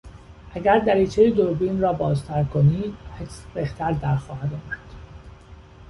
اگر 0.55 0.79
دریچه 0.79 1.31
دوربین 1.31 1.81
را 1.81 1.93
بازتر 1.93 2.43
کنی 2.43 2.97
عکس 3.21 3.45
بهتر 3.53 3.91
در 3.91 4.15
خواهد 4.15 4.53
آمد. 4.53 4.77